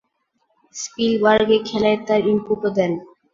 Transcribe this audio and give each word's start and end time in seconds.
Spielberg 0.75 1.49
এই 1.55 1.61
খেলায় 1.67 1.99
তার 2.07 2.21
ইনপুটও 2.27 2.69
দেন। 2.77 2.91